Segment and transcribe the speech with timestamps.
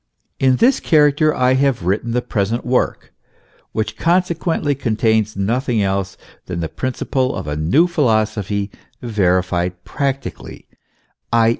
[0.39, 3.13] In this character I have written the present work,
[3.71, 10.67] which consequently contains nothing else than the principle of a new philosophy verified practically,
[11.31, 11.49] i.